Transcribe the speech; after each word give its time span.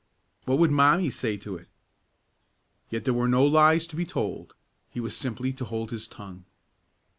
What 0.45 0.57
would 0.57 0.71
Mommie 0.71 1.11
say 1.11 1.37
to 1.37 1.55
it? 1.57 1.67
Yet 2.89 3.05
there 3.05 3.13
were 3.13 3.27
no 3.27 3.45
lies 3.45 3.85
to 3.85 3.95
be 3.95 4.03
told; 4.03 4.55
he 4.89 4.99
was 4.99 5.15
simply 5.15 5.53
to 5.53 5.65
hold 5.65 5.91
his 5.91 6.07
tongue. 6.07 6.45